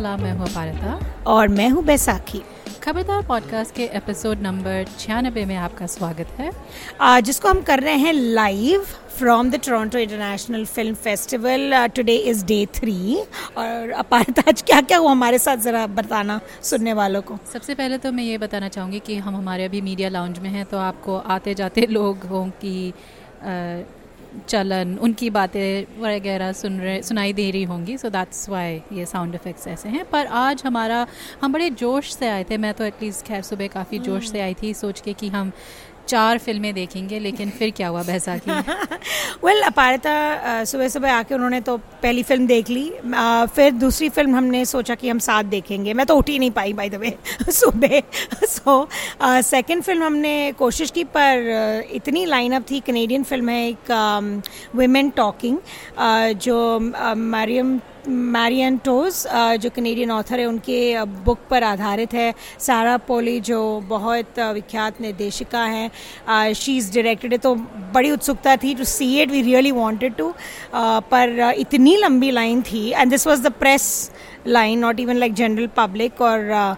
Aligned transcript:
सलाम 0.00 0.22
मैं 0.22 0.32
हूँ 0.32 0.46
अपारिता 0.48 0.98
और 1.26 1.48
मैं 1.48 1.68
हूँ 1.70 1.82
बैसाखी। 1.84 2.40
खबरदार 2.82 3.26
पॉडकास्ट 3.26 3.74
के 3.74 3.84
एपिसोड 3.94 4.38
नंबर 4.42 4.86
छियानबे 4.98 5.44
में 5.44 5.54
आपका 5.56 5.86
स्वागत 5.86 6.28
है। 6.38 6.50
आज 7.00 7.24
जिसको 7.24 7.48
हम 7.48 7.60
कर 7.62 7.80
रहे 7.80 7.94
हैं 7.94 8.12
live 8.12 8.84
from 9.18 9.50
the 9.50 9.60
Toronto 9.66 9.98
International 9.98 10.64
Film 10.66 10.94
Festival 11.04 11.86
today 11.96 12.16
is 12.30 12.44
day 12.46 12.64
three 12.74 13.16
और 13.58 13.90
अपारिता 13.90 14.42
आज 14.48 14.62
क्या 14.62 14.80
क्या 14.80 14.98
हुआ 14.98 15.10
हमारे 15.10 15.38
साथ 15.38 15.56
ज़रा 15.68 15.86
बताना 16.00 16.40
सुनने 16.62 16.92
वालों 16.92 17.22
को। 17.22 17.38
सबसे 17.52 17.74
पहले 17.74 17.98
तो 17.98 18.12
मैं 18.12 18.24
ये 18.24 18.38
बताना 18.38 18.68
चाहूँगी 18.68 19.00
कि 19.06 19.16
हम 19.16 19.36
हमारे 19.36 19.64
अभी 19.64 19.80
मीडिया 19.80 20.08
लाउंज 20.08 20.38
में 20.38 20.50
हैं 20.50 20.64
तो 20.64 20.78
आपको 20.80 21.18
आते 21.36 21.54
जाते 21.54 21.86
लोगों 21.86 22.46
की 22.48 22.92
चलन 24.48 24.96
उनकी 25.02 25.30
बातें 25.30 26.00
वगैरह 26.00 26.52
सुन 26.52 26.78
रहे 26.80 27.02
सुनाई 27.02 27.32
दे 27.32 27.50
रही 27.50 27.62
होंगी 27.64 27.96
सो 27.98 28.08
दैट्स 28.10 28.48
वाई 28.48 28.80
ये 28.92 29.06
साउंड 29.06 29.34
इफ़ेक्ट्स 29.34 29.66
ऐसे 29.66 29.88
हैं। 29.88 30.04
पर 30.10 30.26
आज 30.26 30.62
हमारा 30.66 31.06
हम 31.42 31.52
बड़े 31.52 31.70
जोश 31.70 32.14
से 32.14 32.28
आए 32.28 32.44
थे 32.50 32.56
मैं 32.56 32.72
तो 32.74 32.84
एटलीस्ट 32.84 33.26
खैर 33.26 33.42
सुबह 33.42 33.66
काफ़ी 33.68 33.98
जोश 33.98 34.30
से 34.30 34.40
आई 34.40 34.54
थी 34.62 34.72
सोच 34.74 35.00
के 35.00 35.12
कि 35.12 35.28
हम 35.28 35.52
चार 36.08 36.38
फ़िल्में 36.38 36.72
देखेंगे 36.74 37.18
लेकिन 37.18 37.50
फिर 37.50 37.70
क्या 37.70 37.88
हुआ 37.88 38.02
बैसाखी 38.02 38.50
वेल 39.44 39.62
अपारिता 39.66 40.64
सुबह 40.64 40.88
सुबह 40.88 41.12
आके 41.12 41.34
उन्होंने 41.34 41.60
तो 41.60 41.76
पहली 41.76 42.22
फ़िल्म 42.22 42.46
देख 42.46 42.70
ली। 42.70 42.90
uh, 42.90 43.46
फिर 43.46 43.70
दूसरी 43.72 44.08
फ़िल्म 44.08 44.36
हमने 44.36 44.64
सोचा 44.64 44.94
कि 44.94 45.08
हम 45.08 45.18
साथ 45.18 45.44
देखेंगे। 45.44 45.94
मैं 45.94 46.06
तो 46.06 46.16
उठ 46.16 46.28
ही 46.28 46.38
नहीं 46.38 46.50
पाई 46.50 46.72
बाय 46.72 46.88
द 46.88 46.94
वे 46.94 47.16
सुबह। 47.50 48.00
सो 48.46 48.88
सेकंड 49.22 49.82
फ़िल्म 49.82 50.04
हमने 50.04 50.52
कोशिश 50.58 50.90
की 50.90 51.04
पर 51.16 51.86
इतनी 51.94 52.24
लाइनअप 52.24 52.64
थी। 52.70 52.80
कनेडियन 52.80 53.22
फ़िल्म 53.24 53.48
है 53.48 53.68
एक 53.68 54.42
वेमेन 54.76 55.10
टॉकिंग 55.16 55.58
जो 56.38 56.58
मरियम 57.16 57.78
मैरियन 58.08 58.76
टोज 58.84 59.22
जो 59.60 59.70
कनेडियन 59.70 60.10
ऑथर 60.10 60.40
है 60.40 60.46
उनके 60.46 61.04
बुक 61.24 61.38
पर 61.50 61.62
आधारित 61.64 62.14
है। 62.14 62.32
सारा 62.58 62.96
पोली 63.06 63.38
जो 63.40 63.58
बहुत 63.88 64.38
विख्यात 64.54 65.00
निर्देशिका 65.00 65.64
हैं 65.64 66.52
शी 66.54 66.76
इज़ 66.76 66.92
डायरेक्टेड 66.94 67.32
है 67.32 67.38
तो 67.38 67.54
बड़ी 67.94 68.10
उत्सुकता 68.10 68.56
थी 68.56 68.74
to 68.74 68.84
see 68.86 69.20
it 69.22 69.30
we 69.30 69.42
really 69.42 69.72
wanted 69.72 70.14
to 70.16 70.32
पर 70.74 71.54
इतनी 71.58 71.96
लंबी 71.96 72.30
लाइन 72.30 72.62
थी 72.62 72.88
and 72.90 73.10
this 73.10 73.26
was 73.26 73.40
the 73.40 73.52
press 73.60 74.10
line 74.46 74.78
not 74.78 75.00
even 75.00 75.16
like 75.16 75.34
general 75.34 75.66
public 75.76 76.20
और 76.20 76.76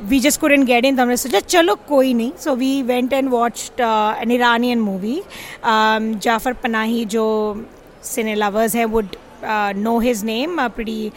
we 0.00 0.20
just 0.20 0.40
couldn't 0.40 0.64
get 0.66 0.84
in 0.84 0.96
तो 0.96 1.02
हमने 1.02 1.16
सोचा 1.16 1.40
चलो 1.40 1.74
कोई 1.88 2.12
नहीं। 2.14 2.32
So 2.40 2.54
we 2.56 2.82
went 2.82 3.12
and 3.12 3.30
watched 3.30 3.80
an 3.80 4.30
Iranian 4.32 4.80
movie 4.80 5.20
Jafar 5.64 6.52
Panahi 6.62 7.04
जो 7.16 7.26
सिने 8.04 8.34
लवर्स 8.34 8.74
हैं 8.74 8.84
would 8.86 9.06
uh, 9.06 9.18
know 9.72 9.98
his 9.98 10.22
name, 10.22 10.58
a 10.58 10.68
pretty 10.70 11.12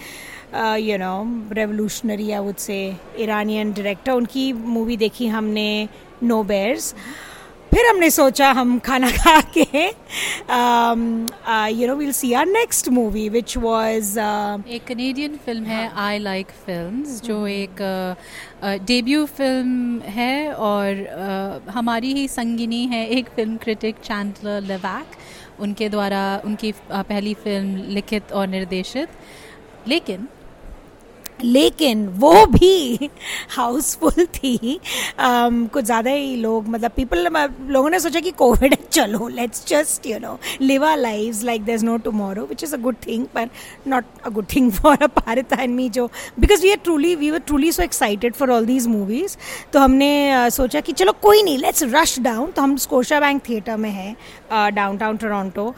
uh, 0.53 0.77
you 0.79 0.97
know 0.97 1.27
revolutionary 1.55 2.33
I 2.33 2.39
would 2.39 2.59
say 2.59 2.95
Iranian 3.17 3.73
director. 3.73 4.13
उनकी 4.13 4.51
movie 4.53 4.97
देखी 4.97 5.27
हमने 5.27 5.89
नो 6.23 6.43
बेयर्स 6.43 6.93
फिर 7.73 7.85
हमने 7.85 8.09
सोचा 8.09 8.51
हम 8.51 8.79
खाना 8.79 9.09
खा 9.17 9.41
के 9.57 9.85
you 11.81 11.87
know 11.87 11.95
will 11.95 12.11
see 12.11 12.33
our 12.33 12.45
next 12.45 12.89
movie 12.89 13.29
which 13.29 13.57
was 13.57 14.17
एक 14.69 14.85
कनेडियन 14.87 15.37
फ़िल्म 15.45 15.65
है 15.65 15.89
आई 15.95 16.19
लाइक 16.19 16.47
फिल्म्स 16.65 17.21
जो 17.21 17.47
एक 17.47 17.81
डेब्यू 18.63 19.23
uh, 19.25 19.29
फ़िल्म 19.29 19.99
है 19.99 20.53
और 20.53 21.01
uh, 21.03 21.73
हमारी 21.73 22.13
ही 22.13 22.27
संगिनी 22.27 22.85
है 22.85 23.07
एक 23.07 23.29
फ़िल्म 23.29 23.57
क्रिटिक 23.57 23.95
चैंडलर 24.03 24.61
लेवैक 24.61 25.17
उनके 25.59 25.89
द्वारा 25.89 26.41
उनकी 26.45 26.73
पहली 26.91 27.33
फ़िल्म 27.33 27.83
लिखित 27.93 28.31
और 28.31 28.47
निर्देशित। 28.47 29.09
लेकिन 29.87 30.27
लेकिन 31.43 32.07
वो 32.19 32.45
भी 32.47 33.09
हाउसफुल 33.55 34.25
थी। 34.25 34.79
um, 35.19 35.69
कुछ 35.69 35.85
ज़्यादा 35.85 36.11
ही 36.11 36.35
लोग 36.35 36.67
मतलब 36.69 36.91
पीपल 36.91 37.27
लोगों 37.69 37.89
ने 37.89 37.99
सोचा 37.99 38.19
कि 38.19 38.31
कोविड 38.33 38.75
चलो 38.91 39.27
let's 39.27 39.65
just 39.67 40.05
you 40.07 40.19
know 40.19 40.37
live 40.61 40.85
our 40.85 40.97
live 40.97 41.39
like 41.43 41.63
there 41.63 41.75
is 41.75 41.85
no 41.85 41.97
tomorrow 42.05 42.45
which 42.45 42.63
is 42.63 42.73
a 42.75 42.77
good 42.79 42.95
thing 43.07 43.25
पर 43.35 43.49
not 43.87 44.05
a 44.25 44.29
good 44.29 44.45
thing 44.55 44.71
for 44.71 45.03
a 45.03 45.07
Bharat 45.17 45.53
and 45.53 45.75
me 45.75 45.89
जो 45.89 46.09
because 46.39 46.61
we 46.63 46.71
are 46.71 46.77
truly 46.83 47.15
we 47.15 47.31
were 47.31 47.39
truly 47.47 47.71
so 47.71 47.83
excited 47.83 48.33
for 48.33 48.51
all 48.51 48.65
these 48.65 48.87
movies 48.87 49.37
तो 49.73 49.79
हमने 49.79 50.49
सोचा 50.51 50.81
कि 50.81 50.93
चलो 50.93 51.11
कोई 51.21 51.43
नहीं 51.43 51.57
let's 51.57 51.83
rush 51.93 52.19
down 52.19 52.51
तो 52.51 52.61
हम 52.61 52.75
स्कोशा 52.77 53.19
बैंक 53.19 53.41
थिएटर 53.49 53.77
में 53.77 53.89
है 53.91 54.15
डाउन 54.51 54.97
टाउन 54.97 55.17
टोरोंटो 55.17 55.73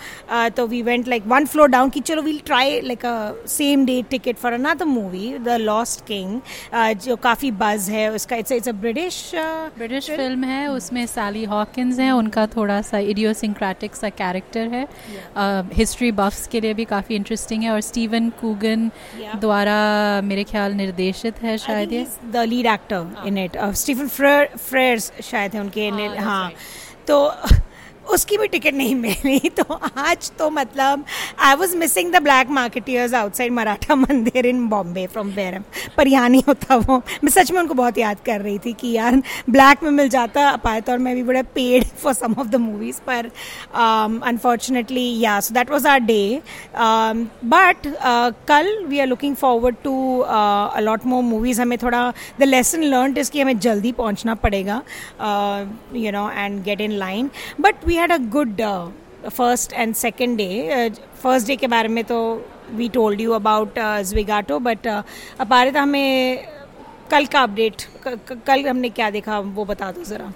तो 0.57 0.67
we 0.67 0.81
went 0.81 1.07
like 1.07 1.27
one 1.27 1.45
floor 1.45 1.69
down 1.69 1.89
कि 1.89 1.99
चलो 2.01 2.21
we'll 2.21 2.39
try 2.45 2.79
like 2.81 3.05
a 3.05 3.47
same 3.47 3.85
day 3.85 4.01
ticket 4.09 4.37
for 4.37 4.53
another 4.53 4.85
movie 4.85 5.33
the 5.39 5.54
lost 5.57 6.05
king 6.05 6.39
जो 7.01 7.15
काफ़ी 7.15 7.51
बज 7.53 7.89
है 7.89 8.09
उसका 8.11 8.35
it's 8.35 8.51
it's 8.51 8.69
a 8.69 8.71
British 8.81 9.31
British 9.77 10.09
film 10.11 10.43
है 10.43 10.67
उसमें 10.67 11.05
सैली 11.07 11.43
हॉकिंस 11.45 11.99
है 11.99 12.11
उनका 12.11 12.45
थोड़ा 12.47 12.81
सा 12.81 12.97
इडियोसिंक्रेटिक 13.05 13.95
सा 13.95 14.09
कैरेक्टर 14.11 14.67
है। 14.67 14.87
हिस्ट्री 15.75 16.11
uh, 16.11 16.17
बफ्स 16.17 16.47
के 16.47 16.61
लिए 16.61 16.73
भी 16.73 16.85
काफ़ी 16.85 17.15
इंटरेस्टिंग 17.15 17.63
है 17.63 17.71
और 17.71 17.81
स्टीवन 17.81 18.29
कूगन 18.41 18.89
द्वारा 19.39 20.21
मेरे 20.23 20.43
ख्याल 20.43 20.73
निर्देशित 20.73 21.41
है 21.41 21.57
शायद 21.57 21.93
ये। 21.93 22.05
The 22.31 22.45
lead 22.47 22.65
actor 22.67 23.27
in 23.27 23.37
it 23.37 23.57
Stephen 23.75 24.07
Frears 24.07 25.11
शायद 25.23 25.53
है 25.53 25.61
उनके 25.61 25.89
हाँ, 25.89 26.15
हाँ। 26.15 26.51
तो 27.07 27.17
उसकी 28.13 28.37
भी 28.37 28.47
टिकट 28.47 28.73
नहीं 28.73 28.95
मिली 28.95 29.49
तो 29.59 29.79
आज 29.97 30.31
तो 30.39 30.49
मतलब 30.49 31.05
I 31.39 31.55
was 31.55 31.75
missing 31.77 32.11
the 32.13 32.21
black 32.23 32.49
marketeers 32.49 33.13
outside 33.13 33.51
Maratha 33.51 33.95
Mandir 33.95 34.45
in 34.45 34.67
Bombay 34.67 35.05
from 35.07 35.29
verum 35.29 35.63
पर 35.97 36.07
यहाँ 36.07 36.29
नहीं 36.29 36.43
होता 36.47 36.75
वो। 36.75 36.97
मैं 37.23 37.31
सच 37.31 37.51
में 37.51 37.59
उनको 37.59 37.73
बहुत 37.73 37.97
याद 37.97 38.17
कर 38.25 38.41
रही 38.41 38.57
थी 38.59 38.73
कि 38.73 38.91
यार 38.91 39.21
ब्लैक 39.49 39.83
में 39.83 39.89
मिल 39.91 40.09
जाता 40.09 40.49
अपायत 40.49 40.89
और 40.89 40.97
मैं 40.97 41.15
भी 41.15 41.23
बड़े 41.23 41.43
paid 41.55 41.85
for 42.03 42.13
some 42.13 42.35
of 42.39 42.47
the 42.47 42.55
movies 42.55 42.99
पर 43.07 43.31
अनफॉर्चुनेटली 44.27 45.07
या 45.19 45.39
so 45.39 45.53
that 45.53 45.71
was 45.71 45.87
our 45.87 45.99
day 45.99 46.41
but 46.75 47.87
कल 48.47 48.85
we 48.87 48.99
are 48.99 49.07
looking 49.07 49.35
forward 49.35 49.75
to 49.83 49.95
a lot 50.19 51.05
more 51.05 51.23
movies 51.23 51.61
हमें 51.61 51.77
थोड़ा 51.77 52.11
द 52.39 52.43
लेसन 52.43 52.83
लर्न 52.83 53.17
इसकी 53.17 53.41
हमें 53.41 53.57
जल्दी 53.59 53.91
पहुँचना 53.91 54.35
पड़ेगा 54.45 54.81
you 55.95 56.11
know 56.11 56.29
and 56.29 56.63
get 56.63 56.81
in 56.81 56.91
line 56.97 57.29
but 57.61 57.87
we 57.87 57.94
we 57.95 57.99
had 57.99 58.11
a 58.11 58.17
good 58.31 58.61
first 59.27 59.73
and 59.73 59.93
second 59.95 60.35
day 60.37 60.89
first 61.21 61.47
day 61.47 61.55
के 61.55 61.67
बारे 61.67 61.89
में 61.89 62.03
तो 62.05 62.17
we 62.71 62.87
told 62.89 63.21
you 63.21 63.31
about 63.33 63.79
Zwigato 63.79 64.57
but 64.59 64.87
Aparita 64.87 65.81
हमें, 65.81 66.47
कल 67.11 67.25
का 67.25 67.41
अपडेट 67.43 67.81
कल 68.47 68.67
हमने 68.67 68.89
क्या 68.89 69.09
देखा, 69.09 69.39
वो 69.39 69.65
बता 69.65 69.91
दो 69.91 70.03
ज़रा। 70.03 70.31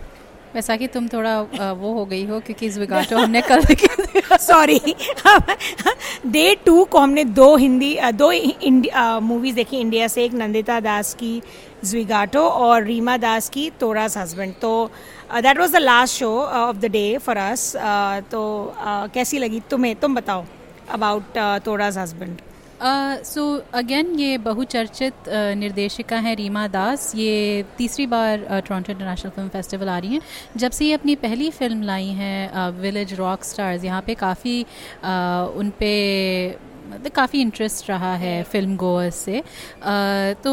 वैसा 0.56 0.76
कि 0.78 0.88
तुम 0.88 1.08
थोड़ा 1.08 1.42
वो 1.72 1.94
हो 1.94 2.06
गई 2.06 2.26
हो 2.26 2.40
क्योंकि 2.40 2.70
जविगाटो 2.70 3.18
हमने 3.18 3.42
कल 3.42 3.62
सॉरी 4.38 4.96
डे 6.26 6.56
टू 6.66 6.84
को 6.86 7.00
हमने 7.00 7.24
दो 7.24 7.56
हिंदी 7.56 7.98
दो 8.14 8.32
मूवीज़ 9.20 9.56
देखी 9.56 9.78
इंडिया 9.78 10.08
से 10.08 10.26
एक 10.26 10.34
नंदिता 10.34 10.80
दास 10.80 11.14
की 11.14 11.42
जविगाटो 11.86 12.48
और 12.48 12.84
रीमा 12.84 13.18
दास 13.18 13.50
की 13.50 13.70
तोरास 13.80 14.18
हस्बैंड 14.18 14.54
तो 14.62 14.92
that 15.34 15.58
was 15.58 15.72
the 15.72 15.76
last 15.76 16.20
show 16.20 16.36
of 16.42 16.78
the 16.78 16.86
day 16.86 17.18
for 17.18 17.38
us 17.38 17.74
तो 18.32 18.74
uh, 18.78 19.14
कैसी 19.14 19.38
लगी? 19.38 19.60
तुम्हें 19.60 19.96
तुम 19.96 20.16
बताओ 20.16 20.46
about 20.90 21.38
Tora's 21.38 21.98
husband 21.98 22.38
so 22.82 23.44
again 23.74 24.14
ये 24.20 24.38
बहुचर्चित 24.38 25.14
uh, 25.24 25.56
निर्देशिका 25.58 26.18
हैं 26.18 26.36
रीमा 26.36 26.68
दास। 26.68 27.12
ये 27.16 27.66
तीसरी 27.78 28.06
बार 28.08 28.46
टोरंटो 28.68 28.92
इंटरनेशनल 28.92 29.32
फ़िल्म 29.32 29.50
फेस्टिवल 29.50 29.90
आ 29.90 29.98
रही 29.98 30.14
हैं। 30.14 30.22
जब 30.58 30.72
से 30.72 30.86
ये 30.86 30.94
अपनी 30.94 31.16
पहली 31.18 31.50
फ़िल्म 31.52 31.84
लाई 31.84 32.08
हैं 32.22 32.70
विलेज 32.82 33.14
रॉक 33.14 33.44
स्टार्स 33.44 33.84
यहाँ 33.84 34.02
पे 34.08 34.16
काफ़ी 34.16 34.64
uh, 34.64 35.58
उन 35.60 35.72
पे 35.80 36.58
मतलब 36.90 37.12
काफ़ी 37.16 37.42
इंटरेस्ट 37.42 37.90
रहा 37.90 38.16
है 38.16 38.42
फ़िल्म 38.44 38.76
गोअर्स 38.78 39.16
से। 39.16 39.44
तो 40.44 40.52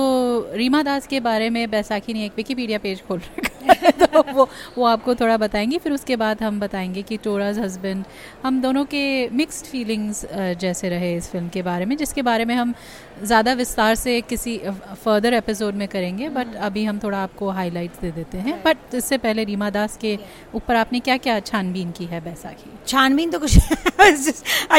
रीमा 0.54 0.82
दास 0.82 1.06
के 1.06 1.20
बारे 1.20 1.50
में 1.50 1.68
बैसाखी 1.70 2.12
ने 2.12 2.24
एक 2.24 2.32
विकीपीडिया 2.36 2.78
पेज 2.78 3.02
खोल 3.08 3.18
रखा 3.18 3.55
है 3.70 3.90
तो 4.02 4.22
वो 4.32 4.48
वो 4.78 4.84
आपको 4.84 5.14
थोड़ा 5.14 5.36
बताएँगी 5.36 5.78
फिर 5.78 5.92
उसके 5.92 6.16
बाद 6.16 6.42
हम 6.42 6.60
बताएँगे 6.60 7.02
कि 7.02 7.16
टोराज 7.16 7.58
हस्बैंड 7.58 8.04
हम 8.44 8.60
दोनों 8.60 8.84
के 8.84 9.28
मिक्स्ड 9.28 9.66
फीलिंग्स 9.66 10.24
जैसे 10.34 10.88
रहे 10.88 11.16
इस 11.16 11.30
फ़िल्म 11.30 11.48
के 11.48 11.62
बारे 11.62 11.86
में 11.86 11.96
जिसके 11.96 12.22
बारे 12.22 12.44
में 12.44 12.54
हम 12.54 12.74
ज़्यादा 13.22 13.52
विस्तार 13.52 13.94
से 13.94 14.20
किसी 14.20 14.60
फर्दर 15.04 15.34
एपिसोड 15.34 15.74
में 15.74 15.86
करेंगे 15.88 16.28
बट 16.28 16.54
अभी 16.56 16.84
हम 16.84 16.98
थोड़ा 16.98 17.18
आपको 17.18 17.50
हाईलाइट्स 17.50 18.00
दे 18.00 18.10
देते 18.10 18.38
हैं। 18.38 18.62
बट 18.66 18.94
इससे 18.94 19.18
पहले 19.18 19.44
रीमा 19.44 19.70
दास 19.70 19.96
के 19.96 20.18
ऊपर 20.54 20.76
आपने 20.76 21.00
क्या 21.00 21.16
क्या 21.16 21.38
छानबीन 21.40 21.90
की 21.90 22.04
है 22.04 22.20
बैसाखी? 22.20 22.70
छानबीन 22.86 23.30
तो 23.30 23.38
कुछ 23.38 23.58
I 24.00 24.10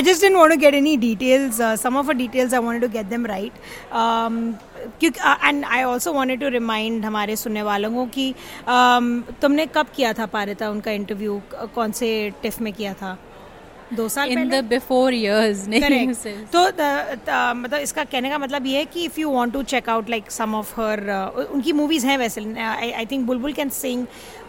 just 0.01 0.21
didn't 0.21 0.37
want 0.37 0.51
to 0.51 0.57
get 0.57 0.73
any 0.73 0.97
details 0.97 1.61
some 1.81 1.97
of 1.97 2.11
details 2.11 2.53
I 2.53 2.59
wanted 2.59 2.89
to 2.89 2.97
get 2.97 3.05
them 3.05 3.25
right 3.25 3.51
and 5.03 5.65
I 5.65 5.83
also 5.83 6.13
wanted 6.13 6.39
to 6.39 6.47
remind 6.47 7.05
हमारे 7.05 7.35
सुनने 7.35 7.61
वालों 7.61 7.91
को 7.93 8.05
कि 8.05 8.33
um, 8.59 9.39
तुमने 9.41 9.65
कब 9.65 9.87
किया 9.95 10.13
था 10.13 10.25
पारिता 10.25 10.69
उनका 10.69 10.91
इंटरव्यू 10.91 11.41
कौन 11.75 11.91
से 11.91 12.33
टिफ 12.41 12.61
में 12.61 12.73
किया 12.73 12.93
था? 12.93 13.17
दो 13.93 14.07
साल 14.09 14.29
इन 14.29 14.49
द 14.51 14.63
बिफोर 14.63 15.13
इयर्स 15.13 15.67
तो 16.53 16.63
मतलब 17.53 17.79
इसका 17.81 18.03
कहने 18.03 18.29
का 18.29 18.37
मतलब 18.37 18.65
ये 18.65 18.77
है 18.77 18.85
कि 18.85 19.03
if 19.05 19.19
you 19.19 19.31
want 19.31 19.53
to 19.53 19.63
check 19.63 19.89
out 19.89 20.09
like 20.09 20.31
some 20.31 20.55
of 20.55 20.73
her 20.81 21.09
उनकी 21.51 21.73
मूवीज़ 21.73 22.07
हैं 22.07 22.17
वैसे। 22.17 22.41
I 22.59 23.05
think 23.05 23.25
Bulbul 23.27 23.53
can 23.53 23.69
sing 23.69 24.05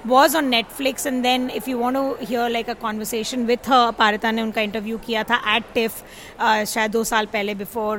was 0.09 0.37
on 0.37 0.49
Netflix 0.49 1.07
and 1.07 1.23
then 1.23 1.51
if 1.51 1.71
you 1.71 1.79
want 1.79 1.97
to 1.97 2.27
hear 2.27 2.49
like 2.49 2.69
a 2.69 2.77
conversation 2.77 3.47
with 3.47 3.69
her 3.69 3.93
Parita 3.93 4.31
ने 4.31 4.43
उनका 4.43 4.61
interview 4.61 4.99
किया 4.99 5.23
था 5.25 5.41
eight 5.57 5.65
tiff 5.75 6.03
uh, 6.43 6.65
शायद 6.65 6.91
दो 6.91 7.05
साल 7.05 7.27
पहले 7.27 7.55
बिफोर 7.55 7.99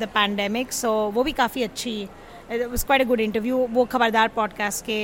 द 0.00 0.08
पैंडेमिक 0.14 0.72
सो 0.72 0.92
वो 1.14 1.22
भी 1.22 1.32
काफ़ी 1.32 1.62
अच्छी 1.62 1.94
was 2.70 2.82
quite 2.82 3.00
a 3.00 3.04
good 3.04 3.20
interview. 3.20 3.56
वो 3.70 3.84
खबरदार 3.84 4.28
पॉडकास्ट 4.28 4.84
के 4.84 4.98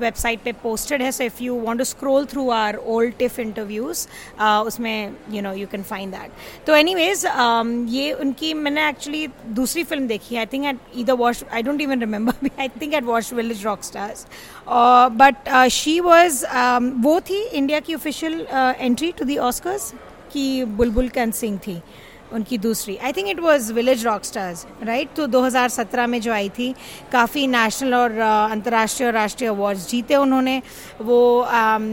वेबसाइट 0.00 0.40
पे 0.44 0.52
पोस्टेड 0.62 1.02
है 1.02 1.10
so 1.12 1.24
if 1.24 1.42
you 1.42 1.58
want 1.60 1.78
to 1.78 1.84
scroll 1.84 2.24
through 2.26 2.48
our 2.50 2.76
old 2.94 3.14
TIFF 3.18 3.38
interviews 3.40 4.06
उसमें 4.40 5.14
you 5.30 5.42
know 5.42 5.52
you 5.54 5.66
can 5.66 5.82
find 5.82 6.14
that 6.14 6.66
तो 6.66 6.76
एनीवेज 6.76 7.24
um, 7.26 7.70
ये 7.90 8.12
उनकी 8.14 8.52
मैंने 8.54 8.88
एक्चुअली 8.88 9.26
दूसरी 9.60 9.84
फ़िल्म 9.84 10.06
देखी 10.06 10.36
I 10.36 10.46
think 10.46 10.64
it 10.66 10.78
either 10.96 11.12
was 11.22 11.44
I 11.52 11.62
don't 11.62 11.80
even 11.80 12.00
remember 12.00 12.50
I 12.60 12.68
think 12.80 12.94
it 12.94 13.04
was 13.04 13.32
Village 13.32 13.64
Rock 13.64 13.82
Stars 13.84 14.26
but 15.22 15.48
she 15.72 15.98
was 16.00 16.44
वो 17.06 17.20
थी 17.30 17.42
इंडिया 17.44 17.80
की 17.80 17.94
official 17.94 18.46
entry 18.52 19.12
to 19.18 19.24
the 19.24 19.38
Oscars 19.46 19.92
की 20.32 20.64
बुलबुल 20.64 21.08
कैन 21.08 21.30
सिंह 21.32 21.58
थी. 21.58 21.80
उनकी 22.32 22.58
दूसरी। 22.58 22.96
I 22.96 23.12
think 23.12 23.28
it 23.28 23.40
was 23.40 23.72
Village 23.72 24.04
Rock 24.06 24.24
Stars 24.24 24.66
right 24.84 25.08
तो 25.16 25.26
2017 25.28 26.06
में 26.06 26.20
जो 26.20 26.32
आई 26.32 26.48
थी 26.48 26.74
काफ़ी 27.12 27.46
नेशनल 27.46 27.94
और 27.94 28.12
uh, 28.12 28.52
अंतर्राष्ट्रीय 28.52 29.06
और 29.06 29.14
राष्ट्रीय 29.14 29.50
अवार्ड्स 29.50 29.88
जीते 29.90 30.16
उन्होंने। 30.16 30.60
वो 31.02 31.46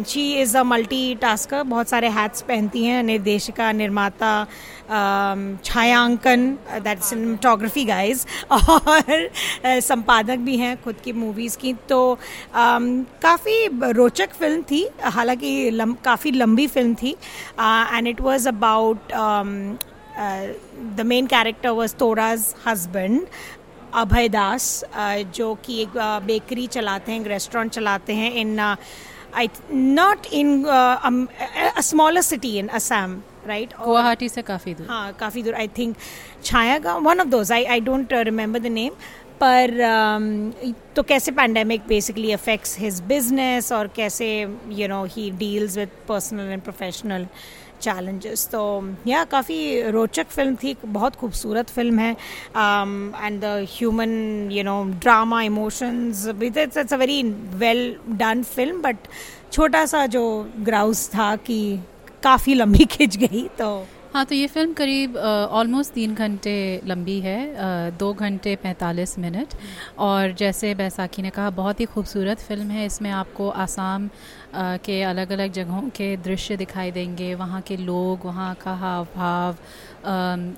she 0.07 0.31
is 0.41 0.57
a 0.57 0.63
multi 0.63 1.15
tasker 1.21 1.63
बहुत 1.65 1.89
सारे 1.89 2.07
हैट्स 2.09 2.41
पहनती 2.41 2.83
हैं 2.85 3.01
निर्देशिका 3.03 3.71
निर्माता 3.71 4.31
um, 4.45 5.63
छायांकन 5.65 6.49
दैट 6.83 6.99
सिनेमाटोग्राफी 7.03 7.85
गाइज़ 7.85 8.25
और 8.51 9.27
uh, 9.27 9.79
संपादक 9.81 10.37
भी 10.45 10.57
हैं 10.57 10.75
खुद 10.83 10.95
की 11.03 11.13
मूवीज़ 11.13 11.57
की। 11.57 11.73
तो 11.89 11.99
um, 12.53 12.91
काफ़ी 13.21 13.67
रोचक 13.93 14.33
फ़िल्म 14.39 14.61
थी 14.71 14.87
हालाँकि 15.15 15.71
काफ़ी 16.05 16.31
लंबी 16.31 16.67
फ़िल्म 16.67 16.95
थी 16.95 17.15
and 17.59 18.07
it 18.07 18.21
was 18.21 18.47
about 18.49 19.13
the 20.17 21.01
main 21.06 21.27
character 21.27 21.69
was 21.69 21.95
Tora's 21.95 22.53
husband 22.67 23.27
Abhay 23.94 24.29
Das 24.29 24.83
जो 25.35 25.53
कि 25.65 25.81
एक 25.81 25.97
बेकरी 26.25 26.67
चलाते 26.67 27.12
हैं 27.12 27.19
एक 27.21 27.27
रेस्टोरेंट 27.27 27.71
चलाते 27.71 28.13
हैं 28.13 28.31
in 28.33 28.59
I 28.59 29.50
not 29.71 30.25
in 30.33 30.65
smaller 31.81 32.21
city 32.21 32.57
in 32.59 32.67
Assam 32.79 33.21
right 33.47 33.73
Guwahati 33.83 34.29
से 34.29 34.41
काफ़ी 34.41 34.73
दूर। 34.73 34.88
हाँ 34.88 35.13
काफ़ी 35.19 35.44
दूर 35.44 35.53
I 35.53 35.67
think 35.77 35.95
Chhaya 36.44 36.95
one 36.97 37.19
of 37.19 37.27
those 37.27 37.51
I 37.51 37.63
I 37.65 37.79
don't 37.81 38.13
remember 38.13 38.59
the 38.59 38.68
name 38.79 38.94
पर 39.41 39.71
um, 39.85 40.73
तो 40.95 41.03
कैसे 41.03 41.31
pandemic 41.31 41.81
basically 41.88 42.31
affects 42.31 42.77
his 42.79 43.01
business 43.07 43.71
और 43.71 43.88
कैसे 43.95 44.27
you 44.69 44.88
know 44.88 45.03
he 45.15 45.29
deals 45.39 45.77
with 45.77 45.89
personal 46.07 46.51
and 46.51 46.61
professional 46.61 47.27
challenges 47.85 48.47
तो 48.51 48.63
या 49.07 49.23
काफ़ी 49.25 49.89
रोचक 49.91 50.27
फ़िल्म 50.29 50.55
थी, 50.55 50.75
बहुत 50.85 51.15
खूबसूरत 51.15 51.69
फ़िल्म 51.69 51.99
है। 51.99 52.11
And 52.11 53.39
the 53.41 53.55
human 53.71 54.11
you 54.51 54.63
know 54.63 54.83
drama 54.99 55.41
emotions 55.43 56.27
it's 56.43 56.93
a 56.93 56.97
very 56.97 57.21
well 57.57 57.95
done 58.19 58.43
film 58.45 58.81
but 58.81 59.07
छोटा 59.51 59.85
सा 59.85 60.05
जो 60.07 60.23
ग्राउस 60.61 61.07
था 61.09 61.35
कि 61.47 61.59
काफ़ी 62.23 62.53
लंबी 62.53 62.85
खिंच 62.91 63.17
गई 63.17 63.47
तो 63.57 63.75
हाँ 64.13 64.23
तो 64.25 64.35
ये 64.35 64.47
फ़िल्म 64.47 64.73
करीब 64.73 65.15
ऑलमोस्ट 65.17 65.93
तीन 65.93 66.13
घंटे 66.15 66.81
लंबी 66.87 67.19
है 67.21 67.39
दो 67.99 68.11
घंटे 68.13 68.55
पैंतालीस 68.55 69.17
मिनट। 69.19 69.53
और 69.99 70.31
जैसे 70.39 70.73
बैसाखी 70.75 71.21
ने 71.21 71.29
कहा, 71.29 71.49
बहुत 71.49 71.79
ही 71.79 71.85
खूबसूरत 71.85 72.39
फ़िल्म 72.39 72.69
है। 72.71 72.85
इसमें 72.85 73.09
आपको 73.11 73.49
आसाम 73.49 74.09
के 74.56 75.02
अलग 75.04 75.31
अलग 75.31 75.52
जगहों 75.54 75.90
के 75.90 76.16
दृश्य 76.19 76.57
दिखाई 76.57 76.92
देंगे, 76.92 77.34
वहाँ 77.36 77.62
के 77.62 77.78
लोग, 77.78 78.25
वहाँ 78.25 78.54
का 78.56 78.74
हाव 78.75 79.07
भाव 79.16 79.57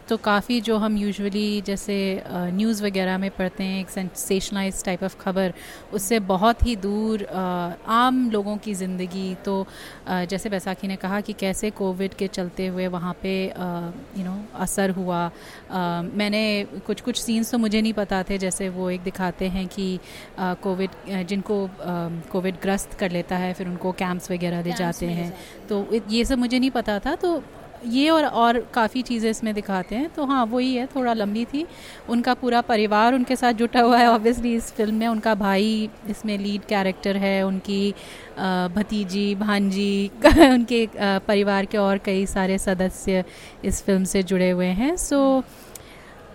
तो 0.10 0.16
काफ़ी 0.20 0.60
जो 0.62 0.78
हम 0.78 0.98
यूजुअली 0.98 1.62
जैसे 1.62 1.96
न्यूज़ 2.30 2.84
वगैरह 2.84 3.18
में 3.18 3.30
पढ़ते 3.32 3.64
हैं, 3.64 3.80
एक 3.82 3.90
सेंसेशनलाइज 3.90 4.84
टाइप 4.86 5.04
ऑफ़ 5.04 5.16
खबर, 5.20 5.54
उससे 5.94 6.20
बहुत 6.22 6.66
ही 6.66 6.76
दूर 6.76 7.24
आम 7.26 8.30
लोगों 8.32 8.56
की 8.58 8.74
ज़िंदगी 8.74 9.36
तो 9.46 9.66
जैसे 10.10 10.50
बैसाखी 10.50 10.88
ने 10.88 10.96
कहा 10.96 11.22
कि 11.22 11.34
कैसे 11.40 11.70
कोविड 11.72 12.14
के 12.14 12.28
चलते 12.30 12.68
हुए 12.68 12.88
वहाँ 12.90 13.16
पे 13.22 13.34
यू 13.46 14.24
नो 14.26 14.38
असर 14.60 14.90
हुआ। 14.92 15.24
मैंने 15.72 16.44
कुछ 16.88 17.02
कुछ 17.02 17.22
सीन्स 17.22 17.52
तो 17.52 17.58
मुझे 17.58 17.82
नहीं 17.82 17.94
पता 17.94 18.22
थे, 18.24 18.38
जैसे 18.38 18.70
वो 18.70 18.90
एक 18.90 19.04
दिखाते 19.04 19.48
हैं 19.48 19.66
कि 19.70 20.00
कोविड 20.40 21.26
जिनको 21.28 21.70
कोविड 22.32 22.56
ग्रस्त 22.62 22.94
कर 23.00 23.12
लेता 23.12 23.36
है, 23.38 23.54
फिर 23.54 23.68
उनको 23.68 23.87
कैंप्स 23.94 24.32
वगैरह 24.32 24.62
दे 24.62 24.74
जाते 24.78 25.06
हैं। 25.08 25.32
तो 25.70 25.86
ये 26.10 26.26
सब 26.26 26.38
मुझे 26.38 26.60
नहीं 26.60 26.72
पता 26.72 27.00
था 27.00 27.16
तो 27.16 27.42
ये 27.86 28.10
और 28.10 28.26
और 28.26 28.60
काफ़ी 28.74 29.02
चीज़ें 29.02 29.30
इसमें 29.30 29.54
दिखाते 29.54 29.96
हैं। 29.96 30.10
तो 30.10 30.26
हाँ 30.26 30.46
वही 30.46 30.74
है 30.76 30.86
थोड़ा 30.86 31.14
लंबी 31.14 31.44
थी। 31.46 31.66
उनका 32.10 32.34
पूरा 32.34 32.62
परिवार 32.62 33.14
उनके 33.14 33.36
साथ 33.36 33.54
जुटा 33.54 33.82
हुआ 33.82 33.98
है 33.98 34.08
ऑब्वियसली 34.08 34.54
इस 34.56 34.72
फ़िल्म 34.74 34.96
में। 34.96 35.08
उनका 35.08 35.36
भाई 35.36 35.90
इसमें 36.10 36.38
लीड 36.38 36.66
कैरेक्टर 36.66 37.18
है 37.18 37.42
उनकी 37.44 37.94
भतीजी 38.76 39.34
भांजी 39.36 40.12
उनके 40.26 40.88
परिवार 40.98 41.66
के 41.66 41.78
और 41.78 41.98
कई 42.06 42.26
सारे 42.26 42.58
सदस्य 42.58 43.24
इस 43.66 43.84
फ़िल्म 43.84 44.04
से 44.04 44.24
जुड़े 44.24 44.50
हुए 44.50 44.66
हैं। 44.82 44.96
सो 44.98 45.16
so, 45.40 45.67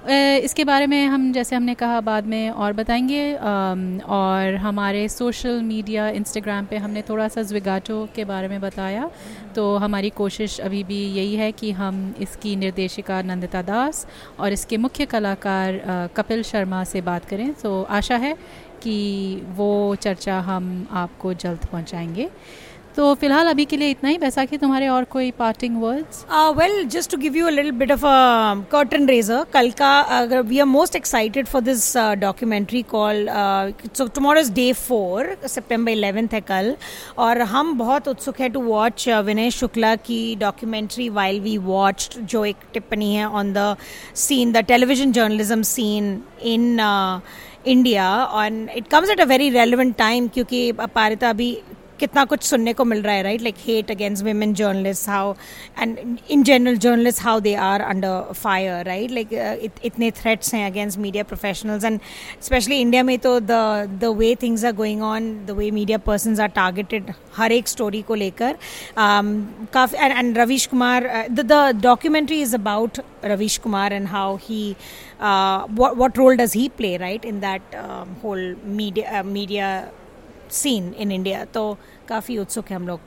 इसके 0.05 0.65
बारे 0.65 0.87
में 0.87 1.07
हम, 1.07 1.33
जैसे 1.33 1.57
हमने 1.57 1.75
कहा, 1.75 2.01
बाद 2.01 2.27
में 2.27 2.51
और 2.51 2.73
बताएँगे। 2.73 3.35
और 3.35 4.55
हमारे 4.57 5.09
सोशल 5.09 5.61
मीडिया, 5.63 6.09
इंस्टाग्राम 6.11 6.67
पे 6.67 6.77
हमने 6.77 7.03
थोड़ा 7.03 7.29
सा 7.29 7.43
ज्विगाटो 7.43 8.09
के 8.15 8.25
बारे 8.25 8.49
में 8.49 8.61
बताया। 8.61 9.11
तो 9.55 9.77
हमारी 9.77 10.11
कोशिश 10.11 10.59
अभी 10.61 10.83
भी 10.85 11.01
यही 11.09 11.35
है 11.37 11.51
कि 11.53 11.71
हम 11.73 12.15
इसकी 12.21 12.57
निर्देशिका 12.57 13.21
नंदिता 13.23 13.63
दास 13.63 14.07
और 14.41 14.53
इसके 14.53 14.77
मुख्य 14.77 15.07
कलाकार 15.07 15.81
कपिल 16.17 16.43
शर्मा 16.43 16.83
से 16.85 17.01
बात 17.01 17.25
करें। 17.25 17.53
तो 17.55 17.83
आशा 17.83 18.17
है 18.17 18.37
कि 18.83 19.43
वो 19.57 19.95
चर्चा 19.95 20.39
हम 20.41 20.87
आपको 20.91 21.35
जल्द 21.35 21.67
पहुंचाएँगे। 21.73 22.29
तो 22.97 23.15
फ़िलहाल 23.15 23.47
अभी 23.49 23.65
के 23.65 23.77
लिए 23.77 23.91
इतना 23.91 24.11
ही। 24.11 24.19
बैसाखी, 24.19 24.57
तुम्हारे 24.59 24.89
और 24.89 25.05
कोई 25.13 25.31
parting 25.39 25.77
words 25.83 26.25
well 26.59 26.85
just 26.89 27.11
to 27.11 27.17
give 27.19 27.37
you 27.37 27.47
a 27.47 27.51
little 27.51 27.71
bit 27.73 27.93
of 27.93 28.01
curtain 28.73 29.07
raiser 29.09 29.45
कल 29.53 29.71
का 29.79 29.91
अगर 30.19 30.41
we 30.43 30.59
are 30.59 30.67
most 30.67 30.97
excited 30.97 31.47
for 31.47 31.63
this 31.63 31.97
documentary 32.21 32.83
call 32.91 33.27
so 33.89 34.07
tomorrow 34.09 34.41
is 34.41 34.53
day 34.53 34.73
four 34.73 35.37
September 35.47 35.93
eleventh 35.93 36.29
है 36.33 36.41
कल। 36.43 36.75
और 37.19 37.41
हम 37.55 37.77
बहुत 37.79 38.09
उत्सुक 38.09 38.41
है 38.41 38.49
टू 38.49 38.61
वॉच 38.63 39.09
विनय 39.25 39.51
शुक्ला 39.53 39.95
की 39.97 40.21
डॉक्यूमेंट्री 40.41 41.09
वाइल 41.11 41.41
वी 41.41 41.57
वॉच 41.61 42.19
जो 42.21 42.45
एक 42.45 42.57
टिप्पणी 42.73 43.15
है 43.15 43.27
on 43.27 43.53
the 43.53 43.77
scene 44.19 44.53
the 44.53 44.65
television 44.67 45.13
journalism 45.13 45.63
scene 45.67 46.19
in 46.45 46.81
India 47.67 48.15
और 48.25 48.67
it 48.77 48.89
comes 48.91 49.11
at 49.11 49.21
a 49.21 49.25
very 49.27 49.49
relevant 49.51 49.97
time 49.97 50.29
क्योंकि 50.29 50.71
पारिता 50.73 51.31
अभी 51.31 51.57
कितना 52.03 52.25
कुछ 52.25 52.43
सुनने 52.43 52.73
को 52.73 52.85
मिल 52.85 53.03
रहा 53.03 53.15
है 53.15 53.23
right 53.23 53.43
like 53.43 53.57
hate 53.67 53.91
against 53.91 54.25
women 54.25 54.55
journalist 54.55 55.09
how 55.09 55.33
and 55.79 55.99
in 56.31 56.43
general 56.45 56.77
journalist 56.85 57.23
how 57.23 57.41
they 57.41 57.55
are 57.67 57.81
under 57.83 58.33
fire 58.35 58.85
right 58.87 59.11
like 59.11 59.33
इतने 59.85 60.11
थ्रेट्स 60.21 60.55
हैं 60.55 60.65
against 60.71 60.99
media 60.99 61.25
professionals 61.25 61.85
and 61.85 62.01
specially 62.43 62.81
India 62.81 63.03
में 63.03 63.19
तो 63.19 63.39
the 63.43 63.61
the 64.03 64.13
way 64.19 64.35
things 64.43 64.65
are 64.65 64.73
going 64.73 65.03
on 65.03 65.31
the 65.47 65.57
way 65.59 65.71
media 65.71 65.99
person 66.07 66.41
are 66.41 66.49
targeted 66.59 67.13
हर 67.37 67.53
एक 67.53 67.69
story 67.69 68.03
को 68.03 68.15
लेकर 68.15 68.57
काफ़ी 68.99 70.07
and 70.09 70.39
Ravish 70.39 70.67
Kumar 70.67 71.11
the 71.31 71.63
documentary 71.83 72.41
is 72.43 72.55
about 72.57 73.01
Ravish 73.25 73.59
Kumar 73.59 73.93
and 73.93 74.09
how 74.09 74.37
he 74.43 74.63
does 76.37 76.53
he 76.53 76.69
play 76.69 76.99
right 76.99 77.25
in 77.25 77.41
that 77.41 77.75
um, 77.75 78.15
whole 78.23 78.47
media 78.79 79.11
uh, 79.11 79.25
media 79.25 79.69
scene 80.53 80.93
in 80.95 81.13
India 81.13 81.45
तो 81.45 81.63
काफ़ी 82.09 82.39
उत्सुक 82.39 82.71
है 82.71 82.77
हम 82.77 82.87
लोग। 82.87 83.01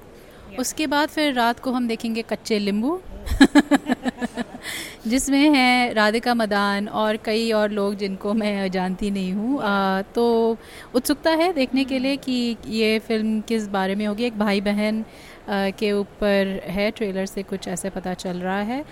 उसके 0.60 0.88
बाद 0.88 1.10
फिर 1.10 1.34
रात 1.34 1.60
को 1.60 1.72
हम 1.72 1.88
देखेंगे 1.88 2.22
कच्चे 2.22 2.60
लींबू। 2.60 3.00
जिसमें 5.08 5.50
है 5.56 5.94
राधिका 5.94 6.34
मदान 6.34 6.88
और 6.88 7.18
कई 7.18 7.52
और 7.52 7.72
लोग 7.72 7.96
जिनको 7.96 8.34
मैं 8.34 8.72
जानती 8.72 9.10
नहीं 9.12 9.34
हूँ। 9.34 9.60
तो 10.16 10.58
उत्सुकता 10.96 11.32
है 11.32 11.52
देखने 11.54 11.84
के 11.86 12.00
लिए 12.00 12.16
कि 12.18 12.58
ये 12.68 12.98
फ़िल्म 13.00 13.42
किस 13.42 13.68
बारे 13.68 13.96
में 13.96 14.06
होगी। 14.08 14.24
एक 14.26 14.38
भाई 14.40 14.62
बहन 14.62 15.04
के 15.50 15.92
ऊपर 15.92 16.60
है 16.68 16.90
ट्रेलर 16.92 17.26
से 17.26 17.44
कुछ 17.44 17.68
ऐसे 17.68 17.90
पता 17.90 18.14
चल 18.14 18.38
रहा 18.38 18.60
है। 18.62 18.84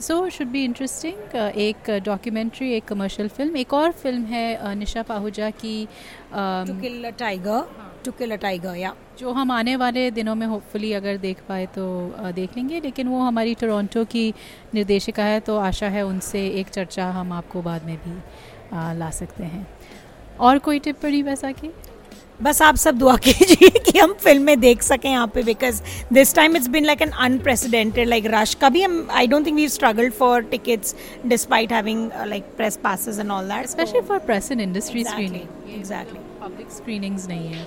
सो 0.00 0.28
शुड 0.28 0.48
बी 0.48 0.64
इंटरेस्टिंग 0.64 1.36
एक 1.58 1.90
डॉक्यूमेंट्री 2.04 2.72
एक 2.72 2.84
कमर्शियल 2.84 3.28
फ़िल्म 3.28 3.56
एक 3.56 3.74
और 3.74 3.92
फ़िल्म 3.92 4.24
है 4.24 4.74
निशा 4.74 5.02
पाहुजा 5.02 5.50
की 5.50 5.86
tiger 6.34 7.89
to 8.04 8.12
kill 8.12 8.30
a 8.30 8.36
tiger 8.36 8.76
या 8.76 8.94
जो 9.18 9.32
हम 9.32 9.50
आने 9.50 9.76
वाले 9.76 10.10
दिनों 10.10 10.34
में 10.34 10.46
होपफुली 10.46 10.92
अगर 10.92 11.16
देख 11.16 11.40
पाए 11.48 11.66
तो 11.66 11.86
देख 12.32 12.56
लेंगे 12.56 12.80
लेकिन 12.80 13.08
वो 13.08 13.20
हमारी 13.20 13.54
टोरंटो 13.54 14.04
की 14.04 14.32
निर्देशिका 14.74 15.24
है 15.24 15.40
तो 15.40 15.56
आशा 15.56 15.88
है 15.88 16.02
उनसे 16.06 16.46
एक 16.50 16.68
चर्चा 16.68 17.10
हम 17.10 17.32
आपको 17.32 17.62
बाद 17.62 17.84
में 17.84 17.96
भी 17.96 18.18
आ, 18.76 18.92
ला 18.92 19.10
सकते 19.10 19.44
हैं। 19.44 19.66
और 20.40 20.58
कोई 20.58 20.78
टिप्पणी 20.78 21.22
वैसा 21.22 21.52
की 21.52 21.70
बस 22.42 22.62
आप 22.62 22.76
सब 22.76 22.98
दुआ 22.98 23.16
कीजिए 23.16 23.68
कि 23.90 23.98
हम 23.98 24.12
फ़िल्म 24.14 24.54
देख 24.54 24.82
सकें 24.82 25.10
यहाँ 25.10 25.26
पे 25.26 25.42
because 25.42 25.82
this 26.12 26.34
time 26.34 26.56
it's 26.56 26.68
been 26.68 26.84
like 26.84 27.02
an 27.02 27.10
unprecedented 27.20 28.08
like 28.08 28.24
rush 28.26 28.54
का 28.54 28.68
भी 28.68 28.82
हम 28.82 29.06
I 29.10 29.26
don't 29.26 29.46
think 29.46 29.56
we 29.56 29.68
struggled 29.68 30.12
for 30.12 30.42
tickets 30.42 30.96
despite 31.26 31.72
having 31.72 32.10
like 32.26 32.44
press 32.56 32.76
passes 32.76 33.18
and 33.18 33.30
all 33.30 33.48
that 33.48 33.66
specially 33.66 34.00
for 34.00 34.18
press 34.18 34.52
and 34.52 34.60
industry 34.60 35.04
screening 35.04 35.74
exactly 35.74 36.29
public 36.40 36.70
screenings 36.70 37.26
नहीं 37.28 37.48
है 37.48 37.66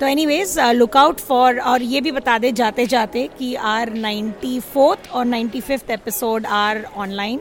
तो 0.00 0.06
any 0.06 0.24
ways 0.26 0.58
look 0.58 0.96
out 0.96 1.18
for 1.18 1.58
और 1.60 1.82
ये 1.82 2.00
भी 2.00 2.10
बता 2.12 2.38
दे 2.38 2.50
जाते 2.52 2.86
जाते 2.86 3.28
कि 3.38 3.54
आर 3.54 3.92
नाइन्टी 3.92 4.60
फोर्थ 4.60 5.10
और 5.10 5.24
ninety 5.24 5.60
fifth 5.60 5.90
episode 5.90 6.46
are 6.46 6.82
online 6.96 7.40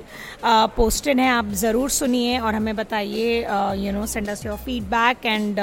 posted 0.75 1.19
हैं 1.19 1.29
आप 1.31 1.47
ज़रूर 1.53 1.89
सुनिए 1.89 2.37
और 2.39 2.55
हमें 2.55 2.75
बताइए 2.75 3.39
you 3.85 3.91
know 3.91 4.05
send 4.05 4.29
us 4.29 4.45
your 4.45 4.57
feedback 4.57 5.25
and 5.25 5.59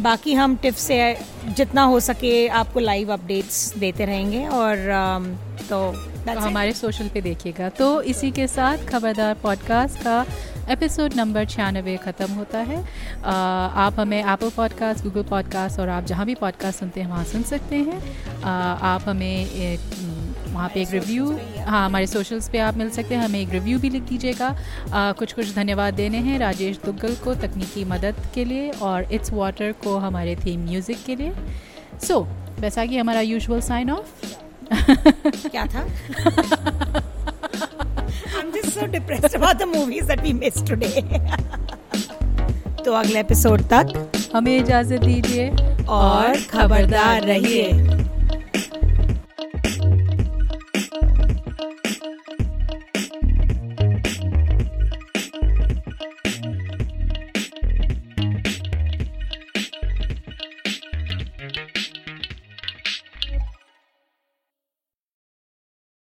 बाकी 0.00 0.34
हम 0.34 0.56
टिप्स 0.56 0.80
से 0.80 0.98
जितना 1.48 1.82
हो 1.82 2.00
सके 2.00 2.48
आपको 2.48 2.80
लाइव 2.80 3.12
अपडेट्स 3.12 3.74
देते 3.78 4.04
रहेंगे 4.04 4.46
और 4.46 4.76
uh, 4.76 5.46
तो, 5.68 5.92
तो 6.34 6.40
हमारे 6.40 6.72
सोशल 6.72 7.08
पे 7.08 7.20
देखिएगा। 7.20 7.68
तो 7.68 8.02
इसी 8.02 8.30
के 8.30 8.46
साथ 8.48 8.78
खबरदार 8.88 9.34
पॉडकास्ट 9.34 9.98
का 9.98 10.24
एपिसोड 10.70 11.14
नंबर 11.14 11.44
छियानवे 11.44 11.96
ख़त्म 11.96 12.32
होता 12.32 12.58
है। 12.58 12.76
आ, 13.24 13.32
आप 13.84 14.00
हमें 14.00 14.18
एप्पल 14.20 14.50
पॉडकास्ट 14.50 15.04
गूगल 15.04 15.22
पॉडकास्ट 15.22 15.80
और 15.80 15.88
आप 15.88 16.04
जहाँ 16.04 16.26
भी 16.26 16.34
पॉडकास्ट 16.34 16.78
सुनते 16.78 17.00
हैं 17.00 17.08
वहाँ 17.08 17.24
सुन 17.24 17.42
सकते 17.42 17.76
हैं। 17.76 18.00
आ, 18.42 18.50
आप 18.94 19.08
हमें 19.08 19.46
वहाँ 20.52 20.68
पे 20.68 20.82
एक 20.82 20.90
रिव्यू 20.90 21.38
हाँ 21.66 21.86
हमारे 21.86 22.06
सोशल्स 22.06 22.48
पे 22.48 22.58
आप 22.58 22.76
मिल 22.76 22.90
सकते 22.90 23.14
हैं। 23.14 23.24
हमें 23.24 23.40
एक 23.40 23.50
रिव्यू 23.50 23.78
भी 23.78 23.90
लिख 23.90 24.02
दीजिएगा। 24.02 24.56
कुछ 24.90 25.32
कुछ 25.32 25.54
धन्यवाद 25.54 25.94
देने 25.94 26.18
हैं 26.18 26.38
राजेश 26.38 26.78
दुग्गल 26.84 27.14
को 27.14 27.34
तकनीकी 27.34 27.84
मदद 27.84 28.14
के 28.34 28.44
लिए 28.44 28.70
और 28.70 29.12
इट्स 29.12 29.32
वाटर 29.32 29.72
को 29.72 29.96
हमारे 29.96 30.36
थीम 30.36 30.64
म्यूज़िक 30.64 31.04
के 31.06 31.16
लिए। 31.16 31.32
सो 32.02 32.14
so, 32.14 32.60
वैसा 32.60 32.86
कि 32.86 32.98
हमारा 32.98 33.20
यूजुअल 33.20 33.60
साइन 33.60 33.90
ऑफ़ 33.90 34.08
क्या 35.48 35.66
था? 35.66 36.85
so 38.76 38.86
depressed 38.86 39.34
about 39.34 39.58
the 39.58 39.66
movies 39.66 40.06
that 40.06 40.22
we 40.22 40.32
missed 40.32 40.66
today. 40.66 41.02
तो 42.84 42.92
अगले 42.94 43.20
एपिसोड 43.20 43.62
तक 43.72 43.92
हमें 44.34 44.56
इजाज़त 44.56 45.00
दीजिए 45.04 45.48
और 45.94 46.36
खबरदार 46.50 47.24
रहिए 47.24 47.95